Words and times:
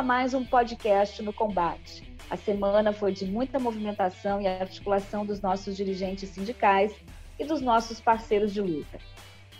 A 0.00 0.02
mais 0.02 0.32
um 0.32 0.42
podcast 0.42 1.22
no 1.22 1.30
Combate. 1.30 2.10
A 2.30 2.34
semana 2.34 2.90
foi 2.90 3.12
de 3.12 3.26
muita 3.26 3.58
movimentação 3.58 4.40
e 4.40 4.46
articulação 4.46 5.26
dos 5.26 5.42
nossos 5.42 5.76
dirigentes 5.76 6.30
sindicais 6.30 6.94
e 7.38 7.44
dos 7.44 7.60
nossos 7.60 8.00
parceiros 8.00 8.54
de 8.54 8.62
luta. 8.62 8.98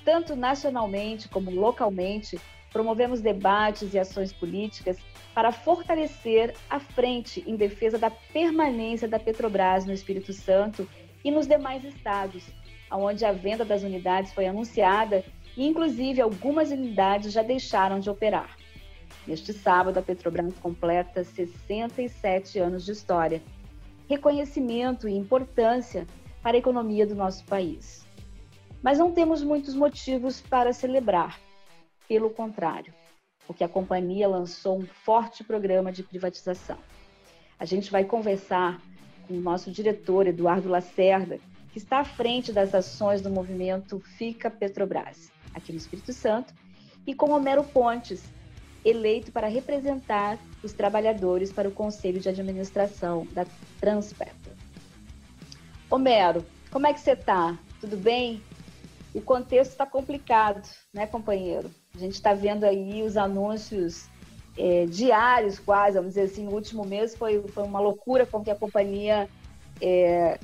Tanto 0.02 0.34
nacionalmente 0.34 1.28
como 1.28 1.50
localmente, 1.50 2.40
promovemos 2.72 3.20
debates 3.20 3.92
e 3.92 3.98
ações 3.98 4.32
políticas 4.32 4.96
para 5.34 5.52
fortalecer 5.52 6.54
a 6.70 6.80
frente 6.80 7.44
em 7.46 7.54
defesa 7.54 7.98
da 7.98 8.10
permanência 8.10 9.06
da 9.06 9.18
Petrobras 9.18 9.84
no 9.84 9.92
Espírito 9.92 10.32
Santo 10.32 10.88
e 11.22 11.30
nos 11.30 11.46
demais 11.46 11.84
estados, 11.84 12.46
onde 12.90 13.26
a 13.26 13.32
venda 13.32 13.62
das 13.62 13.82
unidades 13.82 14.32
foi 14.32 14.46
anunciada 14.46 15.22
e, 15.54 15.66
inclusive, 15.66 16.22
algumas 16.22 16.70
unidades 16.70 17.30
já 17.30 17.42
deixaram 17.42 18.00
de 18.00 18.08
operar. 18.08 18.56
Neste 19.26 19.52
sábado, 19.52 19.98
a 19.98 20.02
Petrobras 20.02 20.54
completa 20.58 21.22
67 21.22 22.58
anos 22.58 22.84
de 22.84 22.92
história, 22.92 23.42
reconhecimento 24.08 25.08
e 25.08 25.14
importância 25.14 26.06
para 26.42 26.56
a 26.56 26.58
economia 26.58 27.06
do 27.06 27.14
nosso 27.14 27.44
país. 27.44 28.04
Mas 28.82 28.98
não 28.98 29.12
temos 29.12 29.42
muitos 29.42 29.74
motivos 29.74 30.40
para 30.40 30.72
celebrar. 30.72 31.38
Pelo 32.08 32.30
contrário, 32.30 32.92
porque 33.46 33.62
a 33.62 33.68
companhia 33.68 34.26
lançou 34.26 34.78
um 34.78 34.86
forte 34.86 35.44
programa 35.44 35.92
de 35.92 36.02
privatização. 36.02 36.78
A 37.58 37.64
gente 37.64 37.90
vai 37.90 38.04
conversar 38.04 38.80
com 39.28 39.34
o 39.34 39.40
nosso 39.40 39.70
diretor, 39.70 40.26
Eduardo 40.26 40.68
Lacerda, 40.68 41.38
que 41.72 41.78
está 41.78 41.98
à 41.98 42.04
frente 42.04 42.52
das 42.52 42.74
ações 42.74 43.20
do 43.20 43.30
movimento 43.30 44.00
Fica 44.00 44.50
Petrobras, 44.50 45.30
aqui 45.54 45.72
no 45.72 45.78
Espírito 45.78 46.12
Santo, 46.12 46.52
e 47.06 47.14
com 47.14 47.30
Homero 47.30 47.62
Pontes, 47.62 48.24
eleito 48.84 49.30
para 49.30 49.46
representar 49.46 50.38
os 50.62 50.72
trabalhadores 50.72 51.52
para 51.52 51.68
o 51.68 51.72
Conselho 51.72 52.20
de 52.20 52.28
Administração 52.28 53.26
da 53.32 53.46
Transpetro. 53.80 54.52
Homero, 55.90 56.44
como 56.70 56.86
é 56.86 56.92
que 56.92 57.00
você 57.00 57.12
está? 57.12 57.58
Tudo 57.80 57.96
bem? 57.96 58.42
O 59.12 59.20
contexto 59.20 59.72
está 59.72 59.84
complicado, 59.84 60.68
né, 60.92 61.06
companheiro? 61.06 61.70
A 61.94 61.98
gente 61.98 62.14
está 62.14 62.32
vendo 62.32 62.64
aí 62.64 63.02
os 63.02 63.16
anúncios 63.16 64.08
é, 64.56 64.86
diários, 64.86 65.58
quase, 65.58 65.96
vamos 65.96 66.10
dizer 66.10 66.22
assim, 66.22 66.44
no 66.44 66.52
último 66.52 66.84
mês 66.84 67.16
foi, 67.16 67.42
foi 67.48 67.64
uma 67.64 67.80
loucura 67.80 68.24
com 68.24 68.42
que 68.42 68.50
a 68.50 68.54
companhia 68.54 69.28
é, 69.80 70.38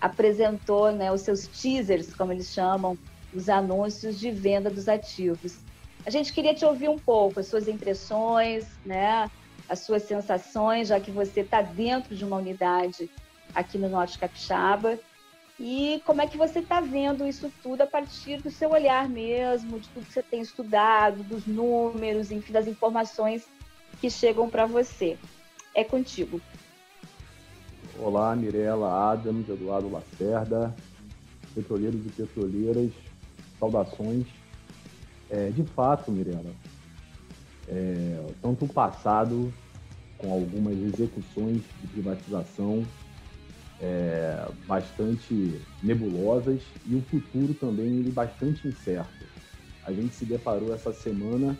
apresentou 0.00 0.92
né, 0.92 1.12
os 1.12 1.22
seus 1.22 1.46
teasers, 1.46 2.14
como 2.14 2.32
eles 2.32 2.52
chamam, 2.52 2.96
os 3.34 3.48
anúncios 3.48 4.18
de 4.18 4.30
venda 4.30 4.70
dos 4.70 4.88
ativos. 4.88 5.58
A 6.06 6.10
gente 6.10 6.32
queria 6.32 6.54
te 6.54 6.64
ouvir 6.64 6.88
um 6.88 6.98
pouco, 6.98 7.40
as 7.40 7.48
suas 7.48 7.66
impressões, 7.66 8.64
né, 8.84 9.28
as 9.68 9.80
suas 9.80 10.04
sensações, 10.04 10.86
já 10.86 11.00
que 11.00 11.10
você 11.10 11.40
está 11.40 11.60
dentro 11.60 12.14
de 12.14 12.24
uma 12.24 12.36
unidade 12.36 13.10
aqui 13.52 13.76
no 13.76 13.88
Norte 13.88 14.16
Capixaba. 14.16 14.96
E 15.58 16.00
como 16.06 16.22
é 16.22 16.28
que 16.28 16.36
você 16.36 16.60
está 16.60 16.80
vendo 16.80 17.26
isso 17.26 17.50
tudo 17.60 17.80
a 17.80 17.86
partir 17.88 18.40
do 18.40 18.52
seu 18.52 18.70
olhar 18.70 19.08
mesmo, 19.08 19.80
de 19.80 19.88
tudo 19.88 20.06
que 20.06 20.12
você 20.12 20.22
tem 20.22 20.40
estudado, 20.40 21.24
dos 21.24 21.44
números, 21.44 22.30
enfim, 22.30 22.52
das 22.52 22.68
informações 22.68 23.44
que 24.00 24.08
chegam 24.08 24.48
para 24.48 24.64
você? 24.64 25.18
É 25.74 25.82
contigo. 25.82 26.40
Olá, 27.98 28.36
Mirela, 28.36 29.10
Adams, 29.10 29.48
Eduardo 29.48 29.90
Lacerda, 29.90 30.72
petroleiros 31.52 32.06
e 32.06 32.10
petroleiras, 32.10 32.92
saudações. 33.58 34.26
É, 35.30 35.50
de 35.50 35.64
fato, 35.64 36.10
Mirela, 36.10 36.52
é, 37.68 38.26
tanto 38.40 38.64
o 38.64 38.68
passado, 38.68 39.52
com 40.18 40.32
algumas 40.32 40.76
execuções 40.78 41.62
de 41.80 41.86
privatização 41.88 42.84
é, 43.80 44.48
bastante 44.66 45.60
nebulosas, 45.82 46.62
e 46.86 46.94
o 46.94 47.02
futuro 47.02 47.54
também 47.54 47.98
ele 47.98 48.10
bastante 48.10 48.66
incerto. 48.66 49.26
A 49.84 49.92
gente 49.92 50.14
se 50.14 50.24
deparou 50.24 50.74
essa 50.74 50.92
semana, 50.92 51.58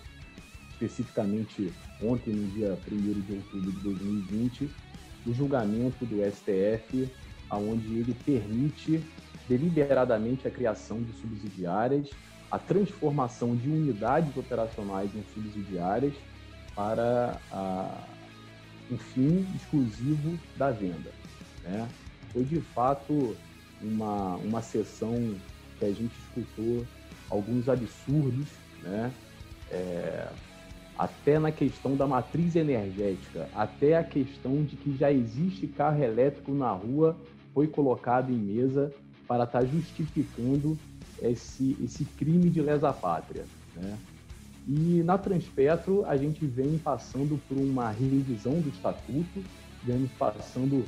especificamente 0.72 1.72
ontem, 2.02 2.34
no 2.34 2.48
dia 2.52 2.76
1 2.90 3.20
de 3.20 3.32
outubro 3.32 3.72
de 3.72 3.78
2020, 3.80 4.70
o 5.26 5.34
julgamento 5.34 6.04
do 6.06 6.16
STF, 6.30 7.08
onde 7.50 7.98
ele 7.98 8.14
permite 8.24 9.02
deliberadamente 9.48 10.46
a 10.46 10.50
criação 10.50 11.02
de 11.02 11.12
subsidiárias, 11.12 12.10
a 12.50 12.58
transformação 12.58 13.56
de 13.56 13.68
unidades 13.68 14.36
operacionais 14.36 15.10
em 15.14 15.22
subsidiárias 15.34 16.14
para 16.74 17.40
a, 17.50 18.04
um 18.90 18.96
fim 18.96 19.46
exclusivo 19.54 20.38
da 20.56 20.70
venda. 20.70 21.10
Né? 21.64 21.88
Foi 22.32 22.44
de 22.44 22.60
fato 22.60 23.36
uma, 23.82 24.36
uma 24.36 24.62
sessão 24.62 25.34
que 25.78 25.84
a 25.84 25.92
gente 25.92 26.14
escutou 26.28 26.86
alguns 27.28 27.68
absurdos, 27.68 28.46
né? 28.82 29.12
É, 29.70 30.28
até 30.98 31.38
na 31.38 31.52
questão 31.52 31.94
da 31.94 32.06
matriz 32.06 32.56
energética, 32.56 33.48
até 33.54 33.98
a 33.98 34.04
questão 34.04 34.62
de 34.62 34.76
que 34.76 34.96
já 34.96 35.12
existe 35.12 35.66
carro 35.66 36.02
elétrico 36.02 36.52
na 36.52 36.70
rua 36.70 37.16
foi 37.52 37.66
colocado 37.66 38.30
em 38.30 38.36
mesa 38.36 38.92
para 39.28 39.44
estar 39.44 39.60
tá 39.60 39.66
justificando 39.66 40.78
esse, 41.22 41.76
esse 41.82 42.04
crime 42.04 42.50
de 42.50 42.60
lesa 42.60 42.92
pátria. 42.92 43.44
Né? 43.74 43.98
E 44.68 45.02
na 45.04 45.16
Transpetro 45.16 46.04
a 46.06 46.16
gente 46.16 46.44
vem 46.44 46.78
passando 46.78 47.40
por 47.48 47.56
uma 47.56 47.90
revisão 47.90 48.60
do 48.60 48.68
estatuto, 48.68 49.44
vem 49.84 50.10
passando 50.18 50.84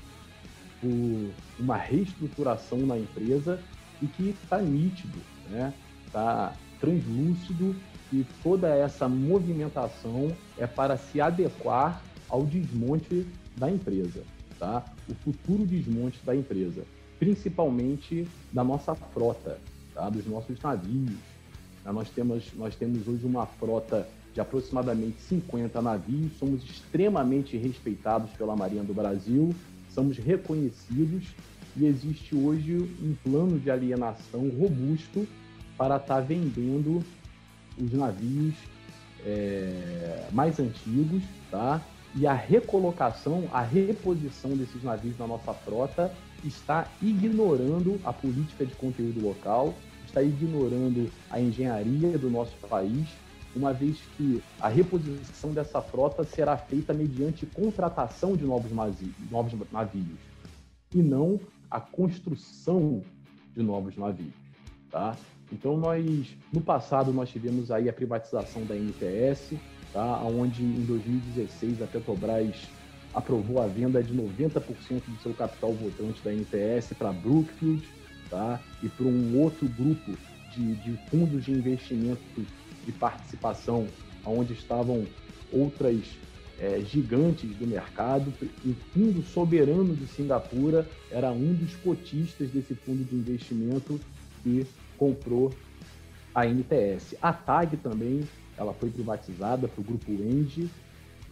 por 0.80 1.30
uma 1.58 1.76
reestruturação 1.76 2.78
na 2.80 2.98
empresa 2.98 3.60
e 4.02 4.06
que 4.06 4.30
está 4.30 4.60
nítido, 4.60 5.18
está 5.46 5.50
né? 5.50 5.74
Tá 6.12 6.52
translúcido 6.80 7.74
que 8.10 8.26
toda 8.42 8.68
essa 8.68 9.08
movimentação 9.08 10.32
é 10.56 10.66
para 10.66 10.96
se 10.96 11.20
adequar 11.20 12.02
ao 12.28 12.44
desmonte 12.44 13.26
da 13.56 13.70
empresa, 13.70 14.22
tá? 14.58 14.84
O 15.08 15.14
futuro 15.14 15.66
desmonte 15.66 16.18
da 16.24 16.34
empresa, 16.34 16.84
principalmente 17.18 18.26
da 18.52 18.62
nossa 18.64 18.94
frota, 18.94 19.58
tá? 19.98 20.08
Dos 20.08 20.24
nossos 20.26 20.60
navios. 20.60 21.10
Nós 21.84 22.08
temos 22.10 22.44
nós 22.54 22.74
temos 22.76 23.08
hoje 23.08 23.26
uma 23.26 23.46
frota 23.46 24.06
de 24.32 24.40
aproximadamente 24.40 25.20
50 25.22 25.82
navios, 25.82 26.30
somos 26.38 26.62
extremamente 26.62 27.56
respeitados 27.56 28.30
pela 28.32 28.54
Marinha 28.54 28.84
do 28.84 28.94
Brasil, 28.94 29.54
somos 29.90 30.16
reconhecidos 30.16 31.24
e 31.76 31.86
existe 31.86 32.36
hoje 32.36 32.76
um 33.02 33.14
plano 33.24 33.58
de 33.58 33.70
alienação 33.70 34.48
robusto 34.50 35.26
para 35.76 35.96
estar 35.96 36.16
tá 36.16 36.20
vendendo 36.20 37.02
os 37.76 37.92
navios 37.92 38.54
é, 39.24 40.28
mais 40.30 40.60
antigos, 40.60 41.22
tá? 41.50 41.80
E 42.14 42.26
a 42.26 42.34
recolocação, 42.34 43.48
a 43.52 43.62
reposição 43.62 44.50
desses 44.56 44.82
navios 44.82 45.18
na 45.18 45.26
nossa 45.26 45.52
frota 45.52 46.12
está 46.44 46.86
ignorando 47.02 48.00
a 48.04 48.12
política 48.12 48.64
de 48.64 48.74
conteúdo 48.74 49.20
local, 49.20 49.74
está 50.08 50.22
ignorando 50.22 51.10
a 51.30 51.40
engenharia 51.40 52.18
do 52.18 52.28
nosso 52.30 52.56
país, 52.68 53.08
uma 53.54 53.72
vez 53.72 53.98
que 54.16 54.42
a 54.60 54.68
reposição 54.68 55.52
dessa 55.52 55.80
frota 55.80 56.24
será 56.24 56.56
feita 56.56 56.92
mediante 56.92 57.46
contratação 57.46 58.36
de 58.36 58.44
novos, 58.44 58.70
novos 59.30 59.52
navios 59.72 60.18
e 60.94 60.98
não 60.98 61.40
a 61.70 61.80
construção 61.80 63.02
de 63.54 63.62
novos 63.62 63.96
navios, 63.96 64.34
tá? 64.90 65.16
Então 65.52 65.76
nós, 65.76 66.36
no 66.52 66.60
passado, 66.60 67.12
nós 67.12 67.30
tivemos 67.30 67.70
aí 67.70 67.88
a 67.88 67.92
privatização 67.92 68.64
da 68.64 68.74
NTS, 68.74 69.54
tá? 69.92 70.20
onde 70.22 70.62
em 70.62 70.84
2016 70.84 71.82
a 71.82 71.86
Petrobras 71.86 72.68
aprovou 73.14 73.60
a 73.60 73.66
venda 73.66 74.02
de 74.02 74.14
90% 74.14 74.60
do 75.06 75.22
seu 75.22 75.32
capital 75.32 75.72
votante 75.72 76.22
da 76.22 76.32
NTS 76.32 76.92
para 76.98 77.12
Brookfield 77.12 77.82
tá? 78.30 78.60
e 78.82 78.88
para 78.88 79.06
um 79.06 79.40
outro 79.40 79.68
grupo 79.68 80.16
de, 80.54 80.74
de 80.76 80.96
fundos 81.10 81.44
de 81.44 81.52
investimento 81.52 82.20
de 82.84 82.92
participação, 82.92 83.86
onde 84.24 84.52
estavam 84.52 85.04
outras 85.52 86.00
é, 86.58 86.80
gigantes 86.80 87.54
do 87.56 87.66
mercado. 87.66 88.32
O 88.64 88.74
Fundo 88.92 89.22
Soberano 89.22 89.94
de 89.94 90.06
Singapura 90.06 90.88
era 91.10 91.30
um 91.30 91.54
dos 91.54 91.74
cotistas 91.76 92.50
desse 92.50 92.74
fundo 92.74 93.04
de 93.04 93.14
investimento 93.14 94.00
que 94.42 94.66
comprou 94.96 95.52
a 96.34 96.46
NTS. 96.46 97.16
A 97.22 97.32
TAG 97.32 97.76
também, 97.78 98.22
ela 98.56 98.72
foi 98.74 98.90
privatizada 98.90 99.68
para 99.68 99.80
o 99.80 99.84
grupo 99.84 100.10
Engie, 100.10 100.68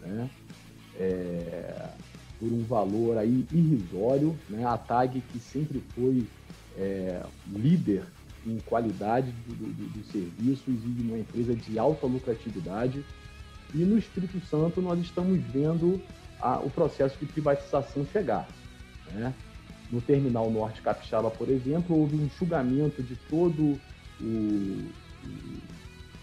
né? 0.00 0.31
É, 0.98 1.88
por 2.38 2.52
um 2.52 2.62
valor 2.64 3.19
aí 3.19 3.46
irrisório, 3.50 4.37
né? 4.48 4.64
A 4.64 4.76
TAG 4.76 5.22
que 5.32 5.38
sempre 5.38 5.82
foi 5.94 6.26
é, 6.76 7.23
líder 7.49 8.05
em 8.46 8.58
qualidade 8.61 9.32
dos 9.46 9.56
do, 9.56 9.67
do 9.67 10.05
serviços 10.12 10.75
e 10.84 11.02
uma 11.02 11.19
empresa 11.19 11.55
de 11.55 11.78
alta 11.78 12.06
lucratividade. 12.06 13.05
E 13.75 13.78
no 13.78 13.99
Espírito 13.99 14.40
Santo 14.46 14.81
nós 14.81 15.00
estamos 15.00 15.40
vendo 15.52 16.00
a, 16.40 16.58
o 16.61 16.70
processo 16.70 17.19
de 17.19 17.26
privatização 17.26 18.06
chegar. 18.06 18.46
Né? 19.12 19.34
No 19.90 20.00
Terminal 20.00 20.50
Norte 20.50 20.82
Capixaba, 20.82 21.31
por 21.31 21.49
exemplo, 21.49 21.96
houve 21.96 22.17
um 22.17 22.25
enxugamento 22.25 23.02
de 23.02 23.17
todo 23.29 23.81
o, 24.20 24.25
o, 24.25 24.90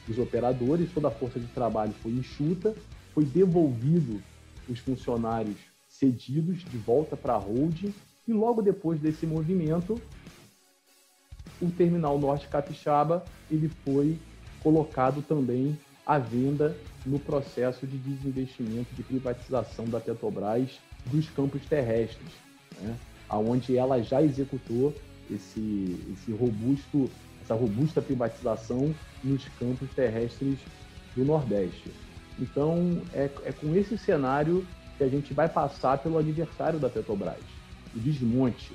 os 0.09 0.17
operadores, 0.17 0.91
toda 0.93 1.09
a 1.09 1.11
força 1.11 1.39
de 1.39 1.47
trabalho 1.47 1.93
foi 2.01 2.11
enxuta, 2.11 2.73
foi 3.13 3.25
devolvido 3.25 4.21
os 4.67 4.79
funcionários 4.79 5.57
cedidos 5.87 6.63
de 6.63 6.77
volta 6.77 7.15
para 7.15 7.33
a 7.33 7.37
holding 7.37 7.93
e 8.27 8.33
logo 8.33 8.61
depois 8.61 8.99
desse 8.99 9.25
movimento 9.25 10.01
o 11.63 11.71
terminal 11.71 12.19
norte 12.19 12.47
capixaba 12.47 13.23
ele 13.49 13.69
foi 13.83 14.19
colocado 14.61 15.21
também 15.21 15.77
à 16.05 16.17
venda 16.17 16.75
no 17.05 17.19
processo 17.19 17.85
de 17.85 17.97
desinvestimento 17.97 18.93
de 18.93 19.03
privatização 19.03 19.85
da 19.85 19.99
Petrobras 19.99 20.79
dos 21.05 21.29
campos 21.29 21.61
terrestres, 21.65 22.31
né? 22.81 22.95
aonde 23.27 23.77
ela 23.77 24.01
já 24.01 24.21
executou 24.21 24.93
esse, 25.29 25.97
esse 26.13 26.31
robusto, 26.31 27.09
essa 27.41 27.53
robusta 27.53 28.01
privatização 28.01 28.93
nos 29.23 29.43
campos 29.59 29.89
terrestres 29.95 30.57
do 31.15 31.25
Nordeste. 31.25 31.91
Então, 32.39 33.01
é, 33.13 33.29
é 33.45 33.51
com 33.51 33.75
esse 33.75 33.97
cenário 33.97 34.65
que 34.97 35.03
a 35.03 35.07
gente 35.07 35.33
vai 35.33 35.49
passar 35.49 35.97
pelo 35.97 36.17
aniversário 36.17 36.79
da 36.79 36.89
Petrobras, 36.89 37.43
o 37.95 37.99
desmonte. 37.99 38.73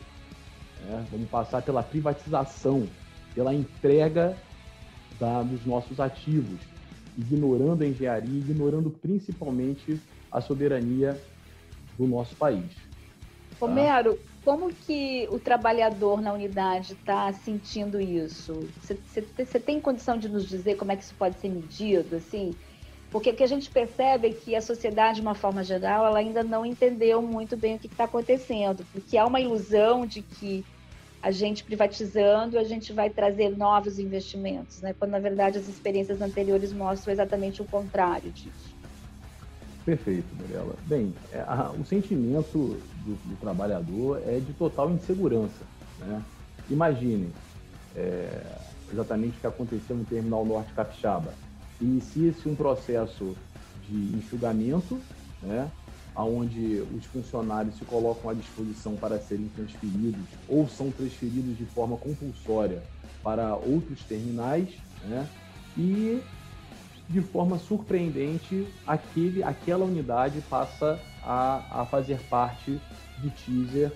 Né? 0.85 1.07
Vamos 1.11 1.29
passar 1.29 1.63
pela 1.63 1.83
privatização, 1.83 2.87
pela 3.35 3.55
entrega 3.55 4.37
da, 5.19 5.43
dos 5.43 5.65
nossos 5.65 6.01
ativos, 6.01 6.61
ignorando 7.17 7.83
a 7.83 7.87
engenharia, 7.87 8.39
ignorando 8.39 8.91
principalmente 8.91 10.01
a 10.31 10.41
soberania 10.41 11.21
do 11.97 12.07
nosso 12.07 12.37
país. 12.37 12.65
Tá? 13.59 13.67
Romero, 13.67 14.19
como 14.45 14.73
que 14.73 15.29
o 15.31 15.39
trabalhador 15.39 16.21
na 16.21 16.33
unidade 16.33 16.93
está 16.93 17.33
sentindo 17.33 18.01
isso? 18.01 18.69
Você 18.81 19.59
tem 19.59 19.81
condição 19.81 20.17
de 20.17 20.29
nos 20.29 20.49
dizer 20.49 20.77
como 20.77 20.93
é 20.93 20.97
que 20.97 21.03
isso 21.03 21.15
pode 21.19 21.39
ser 21.41 21.49
medido, 21.49 22.17
assim? 22.17 22.55
Porque 23.11 23.31
o 23.31 23.35
que 23.35 23.43
a 23.43 23.49
gente 23.49 23.71
percebe 23.71 24.29
é 24.29 24.33
que 24.33 24.55
a 24.55 24.61
sociedade, 24.61 25.17
de 25.17 25.23
uma 25.23 25.35
forma 25.35 25.65
geral, 25.65 26.05
ela 26.07 26.19
ainda 26.19 26.43
não 26.43 26.65
entendeu 26.65 27.23
muito 27.23 27.57
bem 27.57 27.77
o 27.77 27.79
que 27.79 27.87
está 27.87 28.05
acontecendo, 28.05 28.85
porque 28.93 29.17
há 29.17 29.27
uma 29.27 29.41
ilusão 29.41 30.07
de 30.07 30.21
que 30.21 30.65
a 31.23 31.31
gente 31.31 31.65
privatizando, 31.65 32.59
a 32.59 32.65
gente 32.65 32.93
vai 32.93 33.11
trazer 33.11 33.57
novos 33.57 33.99
investimentos, 33.99 34.81
né? 34.83 34.95
quando 34.97 35.13
na 35.13 35.19
verdade 35.19 35.59
as 35.59 35.69
experiências 35.69 36.21
anteriores 36.21 36.73
mostram 36.73 37.13
exatamente 37.13 37.61
o 37.61 37.65
contrário 37.65 38.31
disso. 38.31 38.77
Perfeito, 39.85 40.27
Mirella. 40.39 40.77
Bem, 40.85 41.15
é, 41.33 41.41
a, 41.41 41.73
o 41.73 41.85
sentimento 41.85 42.79
do, 43.05 43.15
do, 43.15 43.37
trabalhador 43.41 44.23
é 44.27 44.39
de 44.39 44.53
total 44.53 44.91
insegurança. 44.91 45.65
Né? 45.99 46.23
Imaginem 46.69 47.33
é, 47.97 48.43
exatamente 48.93 49.39
o 49.39 49.41
que 49.41 49.47
aconteceu 49.47 49.97
no 49.97 50.05
Terminal 50.05 50.45
Norte 50.45 50.73
Capixaba 50.75 51.33
inicia-se 51.81 52.49
um 52.49 52.55
processo 52.55 53.37
de 53.89 54.17
enxugamento, 54.17 55.01
né, 55.43 55.71
onde 56.17 56.83
os 56.97 57.05
funcionários 57.07 57.77
se 57.77 57.85
colocam 57.85 58.31
à 58.31 58.35
disposição 58.35 58.97
para 58.97 59.19
serem 59.19 59.49
transferidos 59.49 60.27
ou 60.49 60.69
são 60.69 60.91
transferidos 60.91 61.57
de 61.57 61.65
forma 61.65 61.97
compulsória 61.97 62.83
para 63.23 63.55
outros 63.55 64.03
terminais, 64.03 64.69
né, 65.05 65.29
e 65.77 66.21
de 67.09 67.21
forma 67.21 67.59
surpreendente 67.59 68.67
aquele, 68.87 69.43
aquela 69.43 69.85
unidade 69.85 70.43
passa 70.51 71.01
a, 71.23 71.83
a 71.83 71.87
fazer 71.87 72.21
parte 72.29 72.79
do 73.19 73.31
teaser 73.31 73.93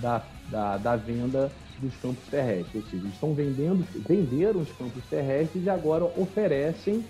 da, 0.00 0.24
da, 0.50 0.76
da 0.76 0.96
venda 0.96 1.52
dos 1.78 1.94
campos 1.96 2.24
terrestres, 2.28 2.82
ou 2.82 2.90
seja, 2.90 3.06
estão 3.06 3.34
vendendo, 3.34 3.86
venderam 4.06 4.60
os 4.60 4.70
campos 4.72 5.04
terrestres 5.08 5.64
e 5.64 5.70
agora 5.70 6.04
oferecem 6.04 7.04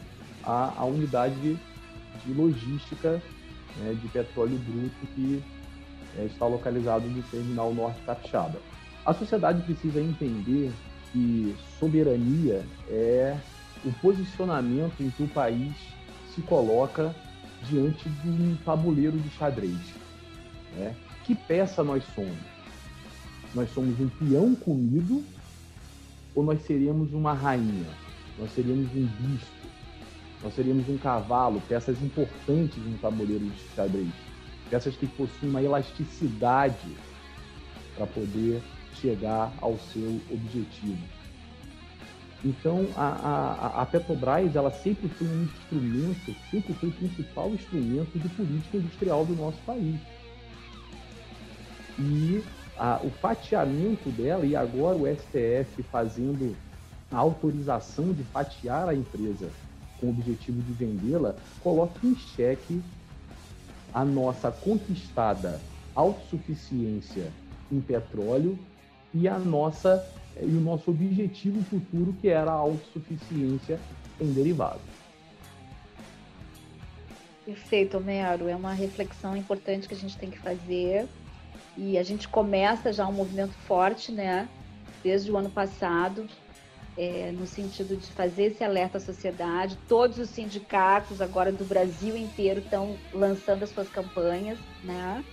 a, 0.44 0.84
unidade 0.84 1.34
de, 1.36 1.58
de 2.24 2.32
logística 2.32 3.22
né, 3.76 3.96
de 4.00 4.08
petróleo 4.08 4.58
bruto 4.58 5.06
que 5.14 5.42
é, 6.16 6.24
está 6.24 6.46
localizado 6.46 7.06
no 7.06 7.22
terminal 7.24 7.72
norte 7.74 8.00
capixaba. 8.02 8.58
A 9.04 9.14
sociedade 9.14 9.62
precisa 9.62 10.00
entender 10.00 10.72
que 11.12 11.54
soberania 11.78 12.64
é 12.88 13.36
o 13.84 13.92
posicionamento 14.00 15.00
em 15.00 15.10
que 15.10 15.22
o 15.22 15.28
país 15.28 15.72
se 16.34 16.42
coloca 16.42 17.14
diante 17.68 18.08
de 18.08 18.28
um 18.28 18.56
tabuleiro 18.64 19.18
de 19.18 19.28
xadrez. 19.30 19.78
Né? 20.76 20.94
Que 21.24 21.34
peça 21.34 21.82
nós 21.82 22.04
somos? 22.14 22.36
Nós 23.54 23.70
somos 23.72 23.98
um 24.00 24.08
peão 24.08 24.54
comido 24.54 25.24
ou 26.34 26.44
nós 26.44 26.62
seríamos 26.66 27.12
uma 27.12 27.32
rainha? 27.32 27.86
Nós 28.38 28.52
seríamos 28.52 28.86
um 28.94 29.06
bispo? 29.06 29.67
Nós 30.42 30.54
seríamos 30.54 30.88
um 30.88 30.96
cavalo, 30.98 31.60
peças 31.68 32.00
importantes 32.02 32.78
no 32.78 32.96
tabuleiro 32.98 33.44
de 33.44 33.60
xadrez. 33.74 34.08
Peças 34.70 34.96
que 34.96 35.06
possuem 35.06 35.50
uma 35.50 35.62
elasticidade 35.62 36.96
para 37.96 38.06
poder 38.06 38.62
chegar 38.94 39.52
ao 39.60 39.76
seu 39.78 40.20
objetivo. 40.30 40.98
Então, 42.44 42.86
a, 42.96 43.08
a, 43.08 43.82
a, 43.82 43.86
Petrobras 43.86 44.54
ela 44.54 44.70
sempre 44.70 45.08
foi 45.08 45.26
um 45.26 45.42
instrumento, 45.42 46.34
sempre 46.50 46.72
foi 46.74 46.88
o 46.88 46.92
principal 46.92 47.50
instrumento 47.50 48.16
de 48.16 48.28
política 48.28 48.76
industrial 48.76 49.24
do 49.24 49.34
nosso 49.34 49.58
país. 49.66 49.98
E 51.98 52.44
a, 52.76 53.00
o 53.02 53.10
fatiamento 53.10 54.08
dela, 54.10 54.46
e 54.46 54.54
agora 54.54 54.96
o 54.96 55.06
STF 55.06 55.82
fazendo 55.90 56.56
a 57.10 57.16
autorização 57.16 58.12
de 58.12 58.22
fatiar 58.22 58.88
a 58.88 58.94
empresa 58.94 59.50
com 60.00 60.06
o 60.06 60.10
objetivo 60.10 60.60
de 60.62 60.72
vendê-la, 60.72 61.36
coloca 61.62 62.06
em 62.06 62.14
xeque 62.14 62.82
a 63.92 64.04
nossa 64.04 64.50
conquistada 64.50 65.60
autossuficiência 65.94 67.32
em 67.70 67.80
petróleo 67.80 68.58
e 69.12 69.26
a 69.26 69.38
nossa 69.38 70.06
e 70.40 70.54
o 70.54 70.60
nosso 70.60 70.90
objetivo 70.90 71.62
futuro 71.64 72.14
que 72.20 72.28
era 72.28 72.50
a 72.50 72.54
autossuficiência 72.54 73.80
em 74.20 74.32
derivados. 74.32 74.80
Perfeito, 77.44 77.96
Homero. 77.96 78.46
É 78.46 78.54
uma 78.54 78.72
reflexão 78.72 79.36
importante 79.36 79.88
que 79.88 79.94
a 79.94 79.96
gente 79.96 80.16
tem 80.16 80.30
que 80.30 80.38
fazer. 80.38 81.08
E 81.76 81.96
a 81.96 82.02
gente 82.02 82.28
começa 82.28 82.92
já 82.92 83.06
um 83.06 83.12
movimento 83.12 83.54
forte, 83.66 84.12
né? 84.12 84.48
Desde 85.02 85.32
o 85.32 85.36
ano 85.36 85.50
passado, 85.50 86.26
é, 86.98 87.30
no 87.32 87.46
sentido 87.46 87.96
de 87.96 88.08
fazer 88.08 88.46
esse 88.46 88.64
alerta 88.64 88.98
à 88.98 89.00
sociedade. 89.00 89.78
Todos 89.86 90.18
os 90.18 90.28
sindicatos 90.28 91.22
agora 91.22 91.52
do 91.52 91.64
Brasil 91.64 92.16
inteiro 92.16 92.58
estão 92.58 92.98
lançando 93.12 93.62
as 93.62 93.70
suas 93.70 93.88
campanhas, 93.88 94.58
né? 94.82 95.24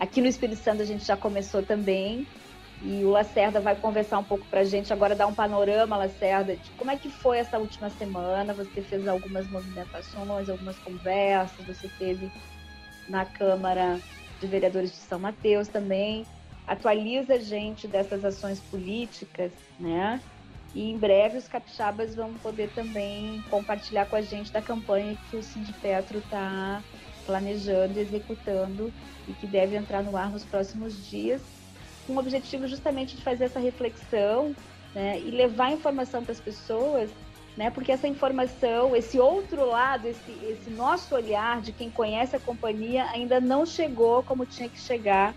Aqui 0.00 0.22
no 0.22 0.26
Espírito 0.26 0.62
Santo 0.62 0.80
a 0.80 0.86
gente 0.86 1.04
já 1.04 1.16
começou 1.16 1.62
também 1.62 2.26
e 2.82 3.04
o 3.04 3.10
Lacerda 3.10 3.60
vai 3.60 3.76
conversar 3.76 4.18
um 4.18 4.24
pouco 4.24 4.44
para 4.46 4.60
a 4.60 4.64
gente 4.64 4.92
agora, 4.92 5.14
dar 5.14 5.26
um 5.26 5.34
panorama, 5.34 5.98
Lacerda, 5.98 6.56
de 6.56 6.70
como 6.72 6.90
é 6.90 6.96
que 6.96 7.10
foi 7.10 7.38
essa 7.38 7.58
última 7.58 7.90
semana. 7.90 8.54
Você 8.54 8.80
fez 8.80 9.06
algumas 9.06 9.46
movimentações, 9.48 10.48
algumas 10.48 10.78
conversas, 10.78 11.64
você 11.64 11.88
teve 11.98 12.32
na 13.08 13.26
Câmara 13.26 14.00
de 14.40 14.46
Vereadores 14.46 14.90
de 14.90 14.96
São 14.96 15.18
Mateus 15.18 15.68
também. 15.68 16.26
Atualiza 16.66 17.34
a 17.34 17.38
gente 17.38 17.86
dessas 17.86 18.24
ações 18.24 18.58
políticas, 18.58 19.52
né? 19.78 20.20
E 20.74 20.90
em 20.90 20.96
breve 20.96 21.36
os 21.36 21.46
capixabas 21.46 22.14
vão 22.14 22.32
poder 22.34 22.70
também 22.70 23.42
compartilhar 23.50 24.06
com 24.06 24.16
a 24.16 24.22
gente 24.22 24.50
da 24.50 24.62
campanha 24.62 25.16
que 25.30 25.36
o 25.36 25.42
Sindipetro 25.42 26.18
está 26.18 26.82
planejando, 27.26 27.98
executando 27.98 28.92
e 29.28 29.32
que 29.34 29.46
deve 29.46 29.76
entrar 29.76 30.02
no 30.02 30.16
ar 30.16 30.30
nos 30.30 30.44
próximos 30.44 31.06
dias, 31.06 31.42
com 32.06 32.14
o 32.14 32.18
objetivo 32.18 32.66
justamente 32.66 33.16
de 33.16 33.22
fazer 33.22 33.44
essa 33.44 33.60
reflexão 33.60 34.54
né, 34.94 35.20
e 35.20 35.30
levar 35.30 35.72
informação 35.72 36.22
para 36.22 36.32
as 36.32 36.40
pessoas, 36.40 37.10
né, 37.56 37.70
porque 37.70 37.92
essa 37.92 38.08
informação, 38.08 38.96
esse 38.96 39.20
outro 39.20 39.66
lado, 39.66 40.08
esse, 40.08 40.32
esse 40.42 40.70
nosso 40.70 41.14
olhar 41.14 41.60
de 41.60 41.70
quem 41.72 41.90
conhece 41.90 42.34
a 42.34 42.40
companhia 42.40 43.04
ainda 43.10 43.40
não 43.40 43.66
chegou 43.66 44.22
como 44.22 44.46
tinha 44.46 44.68
que 44.68 44.80
chegar 44.80 45.34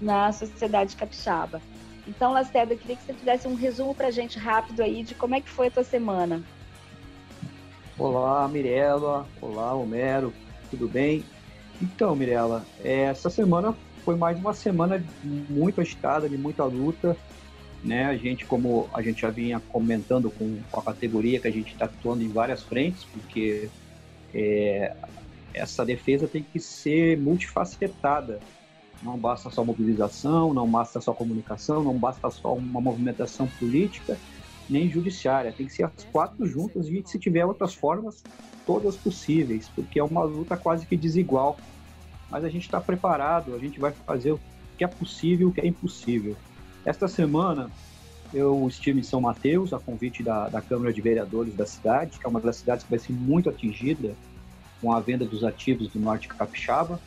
na 0.00 0.32
sociedade 0.32 0.96
capixaba. 0.96 1.60
Então, 2.06 2.32
Lacerda, 2.32 2.74
eu 2.74 2.78
queria 2.78 2.96
que 2.96 3.02
você 3.02 3.14
fizesse 3.14 3.48
um 3.48 3.54
resumo 3.54 3.94
para 3.94 4.08
a 4.08 4.10
gente 4.10 4.38
rápido 4.38 4.82
aí 4.82 5.02
de 5.02 5.14
como 5.14 5.34
é 5.34 5.40
que 5.40 5.48
foi 5.48 5.66
a 5.66 5.70
tua 5.70 5.84
semana. 5.84 6.42
Olá, 7.98 8.46
Mirella. 8.48 9.26
Olá, 9.40 9.74
Homero. 9.74 10.32
Tudo 10.70 10.86
bem? 10.86 11.24
Então, 11.80 12.14
Mirella, 12.14 12.64
é, 12.82 13.02
essa 13.02 13.28
semana 13.28 13.74
foi 14.04 14.16
mais 14.16 14.38
uma 14.38 14.54
semana 14.54 15.04
muito 15.24 15.80
agitada, 15.80 16.28
de 16.28 16.38
muita 16.38 16.64
luta. 16.64 17.16
Né? 17.82 18.04
A 18.06 18.16
gente, 18.16 18.44
como 18.44 18.88
a 18.94 19.02
gente 19.02 19.22
já 19.22 19.30
vinha 19.30 19.60
comentando 19.68 20.30
com, 20.30 20.58
a 20.72 20.82
categoria, 20.82 21.40
que 21.40 21.48
a 21.48 21.52
gente 21.52 21.72
está 21.72 21.86
atuando 21.86 22.22
em 22.22 22.28
várias 22.28 22.62
frentes, 22.62 23.04
porque 23.04 23.68
é, 24.32 24.94
essa 25.52 25.84
defesa 25.84 26.28
tem 26.28 26.42
que 26.42 26.60
ser 26.60 27.18
multifacetada. 27.18 28.40
Não 29.02 29.18
basta 29.18 29.50
só 29.50 29.64
mobilização, 29.64 30.54
não 30.54 30.68
basta 30.68 31.00
só 31.00 31.12
comunicação, 31.12 31.82
não 31.82 31.94
basta 31.94 32.30
só 32.30 32.54
uma 32.54 32.80
movimentação 32.80 33.46
política, 33.58 34.18
nem 34.68 34.90
judiciária. 34.90 35.52
Tem 35.52 35.66
que 35.66 35.72
ser 35.72 35.84
as 35.84 36.04
quatro 36.10 36.46
juntas 36.46 36.88
e 36.88 37.02
se 37.06 37.18
tiver 37.18 37.44
outras 37.44 37.74
formas, 37.74 38.24
todas 38.66 38.96
possíveis, 38.96 39.68
porque 39.68 39.98
é 40.00 40.04
uma 40.04 40.24
luta 40.24 40.56
quase 40.56 40.86
que 40.86 40.96
desigual. 40.96 41.56
Mas 42.30 42.44
a 42.44 42.48
gente 42.48 42.64
está 42.64 42.80
preparado, 42.80 43.54
a 43.54 43.58
gente 43.58 43.78
vai 43.78 43.92
fazer 43.92 44.32
o 44.32 44.40
que 44.76 44.84
é 44.84 44.88
possível, 44.88 45.48
o 45.48 45.52
que 45.52 45.60
é 45.60 45.66
impossível. 45.66 46.36
Esta 46.84 47.06
semana 47.06 47.70
eu 48.32 48.66
estive 48.66 49.00
em 49.00 49.02
São 49.02 49.20
Mateus, 49.20 49.72
a 49.72 49.78
convite 49.78 50.22
da, 50.22 50.48
da 50.48 50.60
Câmara 50.60 50.92
de 50.92 51.00
Vereadores 51.00 51.54
da 51.54 51.64
cidade, 51.64 52.18
que 52.18 52.26
é 52.26 52.28
uma 52.28 52.40
das 52.40 52.56
cidades 52.56 52.84
que 52.84 52.90
vai 52.90 52.98
ser 52.98 53.12
muito 53.12 53.48
atingida 53.48 54.14
com 54.80 54.92
a 54.92 55.00
venda 55.00 55.24
dos 55.24 55.44
ativos 55.44 55.88
do 55.88 55.98
Norte 55.98 56.28
Capixaba. 56.28 57.00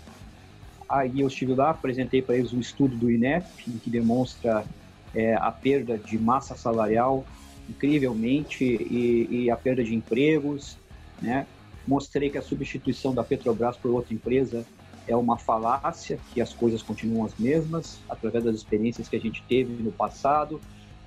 Aí 0.89 1.19
eu 1.19 1.27
estive 1.27 1.53
lá, 1.53 1.69
apresentei 1.69 2.21
para 2.21 2.35
eles 2.35 2.51
um 2.51 2.59
estudo 2.59 2.95
do 2.95 3.11
INEP, 3.11 3.45
que 3.83 3.89
demonstra 3.89 4.65
é, 5.13 5.35
a 5.35 5.51
perda 5.51 5.97
de 5.97 6.17
massa 6.17 6.55
salarial 6.55 7.25
incrivelmente 7.69 8.63
e, 8.63 9.27
e, 9.43 9.51
a 9.51 9.55
perda 9.55 9.83
de 9.83 9.93
empregos, 9.93 10.77
né? 11.21 11.45
Mostrei 11.87 12.29
que 12.29 12.37
a 12.37 12.41
substituição 12.41 13.13
da 13.13 13.23
Petrobras 13.23 13.77
por 13.77 13.91
outra 13.91 14.13
empresa 14.13 14.65
é 15.07 15.15
uma 15.15 15.37
falácia, 15.37 16.19
que 16.33 16.41
as 16.41 16.53
coisas 16.53 16.81
continuam 16.81 17.25
as 17.25 17.37
mesmas, 17.37 17.99
através 18.09 18.43
das 18.43 18.55
experiências 18.55 19.07
que 19.07 19.15
a 19.15 19.19
gente 19.19 19.43
teve 19.47 19.81
no 19.81 19.91
passado. 19.91 20.59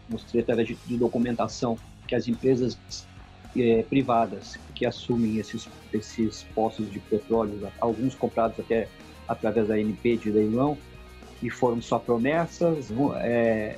Mostrei 0.09 0.43
através 0.43 0.69
de, 0.69 0.75
de 0.87 0.97
documentação 0.97 1.77
que 2.07 2.15
as 2.15 2.29
empresas 2.29 2.79
é, 3.57 3.83
privadas 3.83 4.59
que 4.75 4.87
assumem 4.87 5.39
esses, 5.39 5.69
esses 5.93 6.45
postos 6.55 6.91
de 6.91 6.99
petróleo, 6.99 7.71
alguns 7.81 8.15
comprados 8.15 8.59
até 8.59 8.89
através 9.33 9.69
da 9.69 9.79
NP 9.79 10.17
de 10.17 10.31
leilão, 10.31 10.77
e 11.43 11.51
foram 11.51 11.83
só 11.83 11.99
promessas. 11.99 12.89
É, 13.17 13.77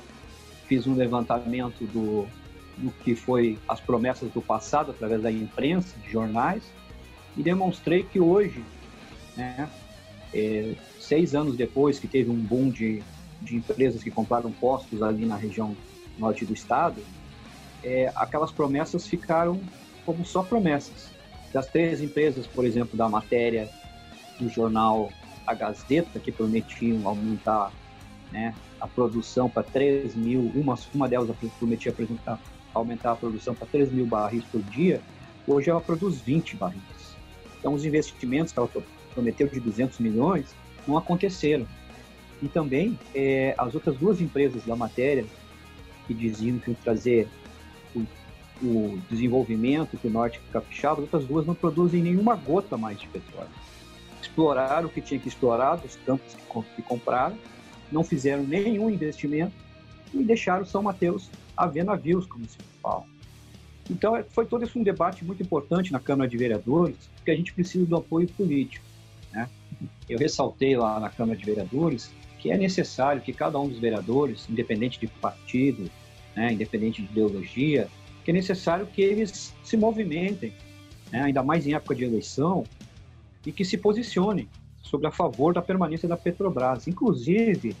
fiz 0.67 0.85
um 0.87 0.95
levantamento 0.95 1.85
do, 1.85 2.27
do 2.77 2.91
que 3.03 3.15
foi 3.15 3.57
as 3.67 3.79
promessas 3.79 4.31
do 4.31 4.41
passado 4.41 4.91
através 4.91 5.21
da 5.21 5.31
imprensa, 5.31 5.95
de 5.99 6.11
jornais, 6.11 6.63
e 7.35 7.43
demonstrei 7.43 8.03
que 8.03 8.19
hoje, 8.19 8.63
né, 9.35 9.69
é, 10.33 10.75
seis 10.99 11.35
anos 11.35 11.55
depois 11.55 11.99
que 11.99 12.07
teve 12.07 12.29
um 12.29 12.35
boom 12.35 12.69
de, 12.69 13.01
de 13.41 13.55
empresas 13.55 14.03
que 14.03 14.11
compraram 14.11 14.51
postos 14.51 15.01
ali 15.01 15.25
na 15.25 15.35
região 15.35 15.75
norte 16.17 16.45
do 16.45 16.53
estado, 16.53 17.01
é, 17.83 18.11
aquelas 18.15 18.51
promessas 18.51 19.05
ficaram 19.07 19.59
como 20.05 20.25
só 20.25 20.43
promessas. 20.43 21.09
Das 21.53 21.67
três 21.67 22.01
empresas, 22.01 22.47
por 22.47 22.65
exemplo, 22.65 22.97
da 22.97 23.07
matéria 23.07 23.69
do 24.39 24.49
jornal 24.49 25.09
A 25.45 25.53
Gazeta, 25.53 26.19
que 26.19 26.31
prometiam 26.31 27.07
aumentar 27.07 27.71
né, 28.31 28.53
a 28.79 28.87
produção 28.87 29.49
para 29.49 29.63
3 29.63 30.15
mil, 30.15 30.51
uma, 30.55 30.77
uma 30.93 31.07
delas 31.07 31.29
prometia 31.59 31.91
apresentar 31.91 32.39
aumentar 32.73 33.13
a 33.13 33.15
produção 33.15 33.55
para 33.55 33.67
3 33.67 33.91
mil 33.91 34.05
barris 34.05 34.43
por 34.51 34.61
dia, 34.61 35.01
hoje 35.47 35.69
ela 35.69 35.81
produz 35.81 36.19
20 36.19 36.57
barris. 36.57 36.81
Então, 37.57 37.73
os 37.73 37.85
investimentos 37.85 38.51
que 38.51 38.59
ela 38.59 38.69
prometeu 39.13 39.47
de 39.47 39.59
200 39.59 39.99
milhões 39.99 40.45
não 40.87 40.97
aconteceram. 40.97 41.65
E 42.41 42.47
também, 42.47 42.99
é, 43.13 43.55
as 43.57 43.73
outras 43.73 43.95
duas 43.97 44.19
empresas 44.19 44.63
da 44.65 44.75
matéria, 44.75 45.25
que 46.05 46.13
diziam 46.13 46.59
que 46.59 46.69
iam 46.69 46.77
trazer 46.83 47.27
o, 47.95 48.05
o 48.61 49.01
desenvolvimento 49.09 49.97
que 49.97 50.07
o 50.07 50.11
Norte 50.11 50.39
capixaba, 50.51 50.95
as 50.95 50.99
outras 50.99 51.25
duas 51.25 51.45
não 51.45 51.55
produzem 51.55 52.03
nenhuma 52.03 52.35
gota 52.35 52.77
mais 52.77 52.99
de 52.99 53.07
petróleo. 53.07 53.49
Exploraram 54.27 54.87
o 54.87 54.91
que 54.91 55.01
tinha 55.01 55.19
que 55.19 55.27
explorar 55.27 55.75
dos 55.75 55.95
campos 55.97 56.33
que, 56.33 56.75
que 56.75 56.81
compraram, 56.81 57.37
não 57.91 58.03
fizeram 58.03 58.43
nenhum 58.43 58.89
investimento 58.89 59.53
e 60.13 60.23
deixaram 60.23 60.65
São 60.65 60.81
Mateus 60.81 61.29
a 61.55 61.67
ver 61.67 61.83
navios, 61.83 62.25
como 62.25 62.45
se 62.45 62.57
fala. 62.81 63.03
Então, 63.89 64.15
é, 64.15 64.23
foi 64.23 64.45
todo 64.45 64.63
esse 64.63 64.77
um 64.77 64.83
debate 64.83 65.23
muito 65.23 65.43
importante 65.43 65.91
na 65.91 65.99
Câmara 65.99 66.29
de 66.29 66.37
Vereadores, 66.37 66.97
porque 67.15 67.31
a 67.31 67.35
gente 67.35 67.53
precisa 67.53 67.85
do 67.85 67.95
apoio 67.95 68.27
político. 68.29 68.85
Né? 69.31 69.47
Eu 70.09 70.17
ressaltei 70.17 70.75
lá 70.75 70.99
na 70.99 71.09
Câmara 71.09 71.37
de 71.37 71.45
Vereadores 71.45 72.11
que 72.45 72.51
é 72.51 72.57
necessário 72.57 73.23
que 73.23 73.33
cada 73.33 73.59
um 73.59 73.67
dos 73.67 73.79
vereadores, 73.79 74.47
independente 74.47 74.99
de 74.99 75.07
partido, 75.07 75.89
né, 76.35 76.53
independente 76.53 77.01
de 77.01 77.07
ideologia, 77.11 77.87
que 78.23 78.29
é 78.29 78.33
necessário 78.35 78.85
que 78.85 79.01
eles 79.01 79.51
se 79.63 79.75
movimentem, 79.75 80.53
né, 81.11 81.23
ainda 81.23 81.41
mais 81.41 81.65
em 81.65 81.73
época 81.73 81.95
de 81.95 82.03
eleição, 82.03 82.63
e 83.45 83.51
que 83.51 83.63
se 83.63 83.77
posicionem 83.77 84.47
sobre 84.81 85.07
a 85.07 85.11
favor 85.11 85.53
da 85.53 85.61
permanência 85.61 86.07
da 86.07 86.17
Petrobras. 86.17 86.87
Inclusive, 86.87 87.75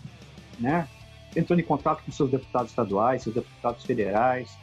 né, 0.59 0.87
entrando 1.35 1.59
em 1.59 1.63
contato 1.63 2.03
com 2.03 2.11
seus 2.11 2.31
deputados 2.31 2.71
estaduais, 2.71 3.23
seus 3.23 3.35
deputados 3.35 3.83
federais, 3.83 4.57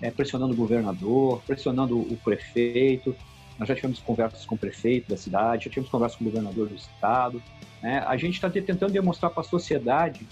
é, 0.00 0.10
pressionando 0.10 0.52
o 0.52 0.56
governador, 0.56 1.42
pressionando 1.46 1.98
o 1.98 2.16
prefeito. 2.22 3.14
Nós 3.58 3.68
já 3.68 3.74
tivemos 3.74 3.98
conversas 3.98 4.44
com 4.46 4.54
o 4.54 4.58
prefeito 4.58 5.08
da 5.08 5.16
cidade, 5.16 5.64
já 5.64 5.70
tivemos 5.70 5.90
conversas 5.90 6.16
com 6.16 6.24
o 6.24 6.28
governador 6.28 6.68
do 6.68 6.74
estado. 6.74 7.42
Né? 7.82 7.98
A 8.06 8.16
gente 8.16 8.34
está 8.34 8.48
tentando 8.48 8.92
demonstrar 8.92 9.30
para 9.32 9.40
a 9.40 9.44
sociedade 9.44 10.26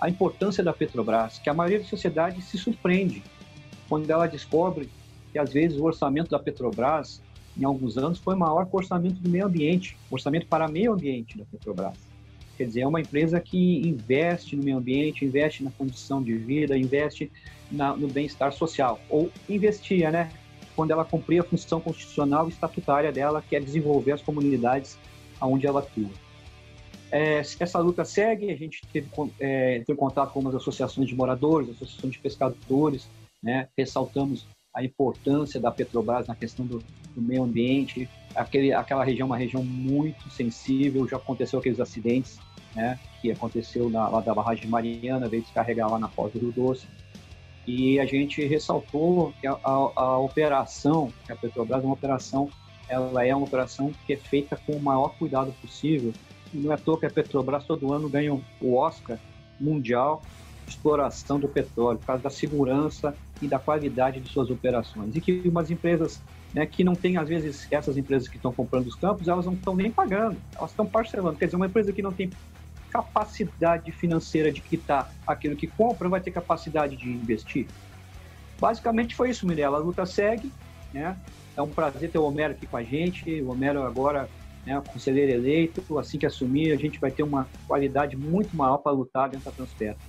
a 0.00 0.08
importância 0.08 0.62
da 0.62 0.72
Petrobras, 0.72 1.38
que 1.38 1.50
a 1.50 1.54
maioria 1.54 1.80
da 1.80 1.84
sociedade 1.84 2.40
se 2.42 2.56
surpreende 2.56 3.22
quando 3.88 4.08
ela 4.10 4.26
descobre 4.26 4.88
que, 5.32 5.38
às 5.38 5.52
vezes, 5.52 5.78
o 5.78 5.84
orçamento 5.84 6.30
da 6.30 6.38
Petrobras, 6.38 7.20
em 7.58 7.64
alguns 7.64 7.98
anos, 7.98 8.18
foi 8.18 8.36
maior 8.36 8.68
o 8.70 8.76
orçamento 8.76 9.20
do 9.20 9.28
meio 9.28 9.46
ambiente, 9.46 9.96
orçamento 10.10 10.46
para 10.46 10.68
meio 10.68 10.92
ambiente 10.92 11.36
da 11.36 11.44
Petrobras. 11.44 11.96
Quer 12.56 12.64
dizer, 12.64 12.80
é 12.80 12.86
uma 12.86 13.00
empresa 13.00 13.40
que 13.40 13.80
investe 13.86 14.56
no 14.56 14.62
meio 14.62 14.78
ambiente, 14.78 15.24
investe 15.24 15.62
na 15.62 15.70
condição 15.70 16.22
de 16.22 16.34
vida, 16.34 16.76
investe 16.76 17.30
na, 17.70 17.96
no 17.96 18.08
bem-estar 18.08 18.52
social. 18.52 19.00
Ou 19.08 19.30
investia, 19.48 20.10
né? 20.10 20.30
Quando 20.74 20.90
ela 20.90 21.04
cumpria 21.04 21.40
a 21.40 21.44
função 21.44 21.80
constitucional 21.80 22.46
e 22.46 22.50
estatutária 22.50 23.12
dela, 23.12 23.42
que 23.48 23.54
é 23.54 23.60
desenvolver 23.60 24.12
as 24.12 24.22
comunidades 24.22 24.98
onde 25.40 25.66
ela 25.66 25.80
atua. 25.80 26.10
É, 27.10 27.38
essa 27.38 27.78
luta 27.78 28.04
segue, 28.04 28.50
a 28.50 28.56
gente 28.56 28.82
teve, 28.92 29.08
é, 29.40 29.82
em 29.88 29.96
contato 29.96 30.32
com 30.32 30.46
as 30.48 30.54
associações 30.54 31.08
de 31.08 31.14
moradores, 31.14 31.70
associações 31.70 32.12
de 32.12 32.18
pescadores, 32.18 33.08
né? 33.42 33.68
ressaltamos 33.76 34.46
a 34.78 34.84
importância 34.84 35.60
da 35.60 35.72
Petrobras 35.72 36.28
na 36.28 36.36
questão 36.36 36.64
do, 36.64 36.78
do 37.12 37.20
meio 37.20 37.42
ambiente. 37.42 38.08
Aquele, 38.32 38.72
aquela 38.72 39.02
região 39.04 39.26
é 39.26 39.30
uma 39.30 39.36
região 39.36 39.64
muito 39.64 40.30
sensível, 40.30 41.06
já 41.08 41.16
aconteceu 41.16 41.58
aqueles 41.58 41.80
acidentes 41.80 42.38
né, 42.76 42.96
que 43.20 43.32
aconteceu 43.32 43.90
na, 43.90 44.08
lá 44.08 44.20
da 44.20 44.32
barragem 44.32 44.66
de 44.66 44.70
Mariana, 44.70 45.28
veio 45.28 45.42
descarregar 45.42 45.90
lá 45.90 45.98
na 45.98 46.08
Foz 46.08 46.32
do 46.32 46.38
Rio 46.38 46.52
Doce. 46.52 46.86
E 47.66 47.98
a 47.98 48.06
gente 48.06 48.44
ressaltou 48.46 49.34
que 49.40 49.48
a, 49.48 49.58
a, 49.64 49.90
a, 49.96 50.18
operação, 50.18 51.12
que 51.26 51.32
a 51.32 51.36
Petrobras 51.36 51.82
é 51.82 51.84
uma 51.84 51.94
operação, 51.94 52.48
ela 52.88 53.26
é 53.26 53.34
uma 53.34 53.46
operação 53.46 53.92
que 54.06 54.12
é 54.12 54.16
feita 54.16 54.56
com 54.64 54.74
o 54.74 54.80
maior 54.80 55.08
cuidado 55.18 55.52
possível. 55.60 56.12
E 56.54 56.56
não 56.56 56.70
é 56.70 56.76
à 56.76 56.78
toa 56.78 57.00
que 57.00 57.06
a 57.06 57.10
Petrobras 57.10 57.64
todo 57.64 57.92
ano 57.92 58.08
ganha 58.08 58.32
o 58.32 58.76
Oscar 58.76 59.18
mundial 59.58 60.22
de 60.64 60.74
exploração 60.74 61.40
do 61.40 61.48
petróleo, 61.48 61.98
por 61.98 62.06
causa 62.06 62.22
da 62.22 62.30
segurança 62.30 63.14
e 63.40 63.48
da 63.48 63.58
qualidade 63.58 64.20
de 64.20 64.28
suas 64.28 64.50
operações. 64.50 65.14
E 65.14 65.20
que 65.20 65.42
umas 65.46 65.70
empresas 65.70 66.20
né, 66.52 66.66
que 66.66 66.82
não 66.82 66.94
têm, 66.94 67.16
às 67.16 67.28
vezes, 67.28 67.66
essas 67.70 67.96
empresas 67.96 68.28
que 68.28 68.36
estão 68.36 68.52
comprando 68.52 68.86
os 68.86 68.94
campos, 68.94 69.28
elas 69.28 69.46
não 69.46 69.54
estão 69.54 69.76
nem 69.76 69.90
pagando, 69.90 70.36
elas 70.56 70.70
estão 70.70 70.86
parcelando. 70.86 71.38
Quer 71.38 71.46
dizer, 71.46 71.56
uma 71.56 71.66
empresa 71.66 71.92
que 71.92 72.02
não 72.02 72.12
tem 72.12 72.30
capacidade 72.90 73.92
financeira 73.92 74.50
de 74.50 74.60
quitar 74.60 75.12
aquilo 75.26 75.56
que 75.56 75.66
compra, 75.66 76.08
vai 76.08 76.20
ter 76.20 76.30
capacidade 76.30 76.96
de 76.96 77.08
investir? 77.08 77.68
Basicamente 78.58 79.14
foi 79.14 79.30
isso, 79.30 79.46
Mirella. 79.46 79.76
A 79.76 79.80
luta 79.80 80.04
segue, 80.06 80.50
né? 80.92 81.16
É 81.56 81.62
um 81.62 81.68
prazer 81.68 82.10
ter 82.10 82.18
o 82.18 82.24
Homero 82.24 82.54
aqui 82.54 82.66
com 82.66 82.76
a 82.76 82.82
gente. 82.82 83.42
O 83.42 83.50
Homero 83.50 83.82
agora, 83.82 84.28
né, 84.64 84.80
conselheiro 84.86 85.32
eleito, 85.32 85.98
assim 85.98 86.18
que 86.18 86.26
assumir, 86.26 86.72
a 86.72 86.76
gente 86.76 86.98
vai 86.98 87.10
ter 87.10 87.22
uma 87.22 87.48
qualidade 87.66 88.16
muito 88.16 88.56
maior 88.56 88.78
para 88.78 88.92
lutar 88.92 89.28
dentro 89.28 89.44
da 89.44 89.52
Transperto. 89.52 90.00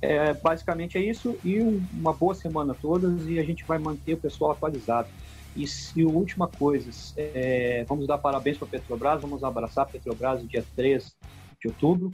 É, 0.00 0.32
basicamente 0.34 0.96
é 0.96 1.00
isso 1.02 1.36
e 1.44 1.60
um, 1.60 1.84
uma 1.92 2.12
boa 2.12 2.34
semana 2.34 2.74
todas 2.80 3.26
e 3.26 3.38
a 3.38 3.42
gente 3.42 3.64
vai 3.66 3.78
manter 3.78 4.14
o 4.14 4.18
pessoal 4.18 4.52
atualizado. 4.52 5.08
E, 5.54 5.64
e 5.96 6.04
última 6.04 6.48
coisa, 6.48 6.88
é, 7.16 7.84
vamos 7.88 8.06
dar 8.06 8.18
parabéns 8.18 8.56
para 8.56 8.66
a 8.68 8.70
Petrobras, 8.70 9.20
vamos 9.20 9.44
abraçar 9.44 9.84
a 9.84 9.88
Petrobras 9.88 10.46
dia 10.48 10.64
3 10.74 11.14
de 11.60 11.68
outubro 11.68 12.10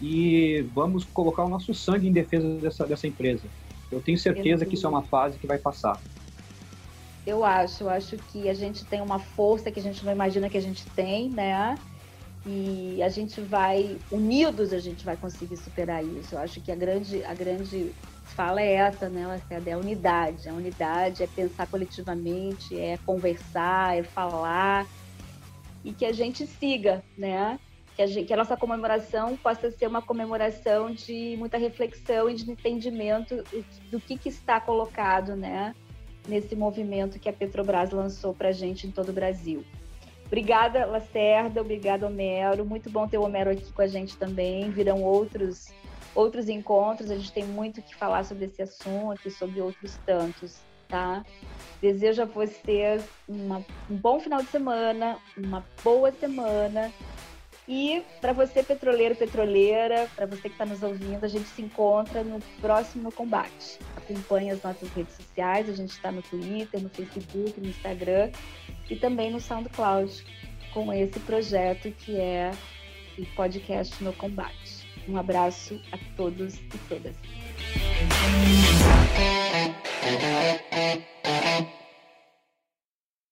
e 0.00 0.62
vamos 0.74 1.04
colocar 1.04 1.44
o 1.44 1.48
nosso 1.48 1.72
sangue 1.72 2.08
em 2.08 2.12
defesa 2.12 2.48
dessa, 2.60 2.86
dessa 2.86 3.06
empresa. 3.06 3.42
Eu 3.90 4.00
tenho 4.00 4.18
certeza 4.18 4.66
que 4.66 4.74
isso 4.74 4.86
é 4.86 4.90
uma 4.90 5.02
fase 5.02 5.38
que 5.38 5.46
vai 5.46 5.58
passar. 5.58 5.98
Eu 7.26 7.42
acho, 7.42 7.84
eu 7.84 7.88
acho 7.88 8.18
que 8.18 8.48
a 8.50 8.54
gente 8.54 8.84
tem 8.84 9.00
uma 9.00 9.18
força 9.18 9.70
que 9.70 9.80
a 9.80 9.82
gente 9.82 10.04
não 10.04 10.12
imagina 10.12 10.50
que 10.50 10.58
a 10.58 10.62
gente 10.62 10.84
tem, 10.90 11.30
né? 11.30 11.74
E 12.46 13.02
a 13.02 13.08
gente 13.08 13.40
vai, 13.40 13.96
unidos, 14.10 14.72
a 14.72 14.78
gente 14.78 15.04
vai 15.04 15.16
conseguir 15.16 15.56
superar 15.56 16.04
isso. 16.04 16.34
Eu 16.34 16.40
acho 16.40 16.60
que 16.60 16.70
a 16.70 16.74
grande, 16.74 17.24
a 17.24 17.32
grande 17.32 17.92
fala 18.24 18.60
é 18.60 18.74
essa, 18.74 19.08
né? 19.08 19.40
É 19.50 19.72
a 19.72 19.78
unidade. 19.78 20.48
A 20.48 20.52
unidade 20.52 21.22
é 21.22 21.26
pensar 21.26 21.66
coletivamente, 21.66 22.78
é 22.78 22.98
conversar, 22.98 23.96
é 23.96 24.02
falar 24.02 24.86
e 25.84 25.92
que 25.92 26.06
a 26.06 26.12
gente 26.12 26.46
siga, 26.46 27.04
né? 27.16 27.60
Que 27.94 28.02
a, 28.02 28.06
gente, 28.06 28.26
que 28.26 28.32
a 28.32 28.36
nossa 28.36 28.56
comemoração 28.56 29.36
possa 29.36 29.70
ser 29.70 29.86
uma 29.86 30.02
comemoração 30.02 30.90
de 30.90 31.36
muita 31.38 31.58
reflexão 31.58 32.28
e 32.28 32.34
de 32.34 32.50
entendimento 32.50 33.44
do 33.90 34.00
que, 34.00 34.16
que 34.16 34.28
está 34.28 34.58
colocado, 34.58 35.36
né? 35.36 35.74
Nesse 36.26 36.56
movimento 36.56 37.18
que 37.20 37.28
a 37.28 37.32
Petrobras 37.32 37.90
lançou 37.90 38.34
para 38.34 38.48
a 38.48 38.52
gente 38.52 38.86
em 38.86 38.90
todo 38.90 39.10
o 39.10 39.12
Brasil. 39.12 39.62
Obrigada, 40.34 40.84
Lacerda. 40.84 41.60
Obrigada, 41.60 42.08
Homero. 42.08 42.64
Muito 42.64 42.90
bom 42.90 43.06
ter 43.06 43.18
o 43.18 43.22
Homero 43.22 43.50
aqui 43.50 43.72
com 43.72 43.82
a 43.82 43.86
gente 43.86 44.16
também. 44.16 44.68
Virão 44.68 45.00
outros 45.00 45.72
outros 46.12 46.48
encontros. 46.48 47.08
A 47.08 47.14
gente 47.14 47.30
tem 47.30 47.44
muito 47.44 47.80
que 47.80 47.94
falar 47.94 48.24
sobre 48.24 48.46
esse 48.46 48.60
assunto 48.60 49.20
e 49.24 49.30
sobre 49.30 49.60
outros 49.60 49.96
tantos, 50.04 50.56
tá? 50.88 51.24
Desejo 51.80 52.22
a 52.22 52.24
vocês 52.24 53.08
uma, 53.28 53.64
um 53.88 53.94
bom 53.94 54.18
final 54.18 54.42
de 54.42 54.48
semana, 54.48 55.18
uma 55.36 55.64
boa 55.84 56.10
semana. 56.10 56.90
E 57.66 58.02
para 58.20 58.32
você, 58.32 58.62
petroleiro, 58.62 59.14
petroleira, 59.14 60.08
para 60.14 60.26
você 60.26 60.42
que 60.42 60.48
está 60.48 60.66
nos 60.66 60.82
ouvindo, 60.82 61.24
a 61.24 61.28
gente 61.28 61.48
se 61.48 61.62
encontra 61.62 62.22
no 62.22 62.38
próximo 62.60 63.10
combate. 63.10 63.78
Acompanhe 63.96 64.50
as 64.50 64.62
nossas 64.62 64.90
redes 64.90 65.14
sociais, 65.14 65.68
a 65.68 65.72
gente 65.72 65.90
está 65.90 66.12
no 66.12 66.20
Twitter, 66.20 66.82
no 66.82 66.90
Facebook, 66.90 67.58
no 67.58 67.68
Instagram 67.68 68.30
e 68.90 68.96
também 68.96 69.30
no 69.30 69.40
SoundCloud 69.40 70.24
com 70.74 70.92
esse 70.92 71.18
projeto 71.20 71.90
que 71.92 72.20
é 72.20 72.50
o 73.18 73.24
podcast 73.34 74.02
No 74.02 74.12
Combate. 74.12 74.84
Um 75.08 75.16
abraço 75.16 75.80
a 75.92 75.98
todos 76.16 76.56
e 76.56 76.78
todas. 76.88 77.16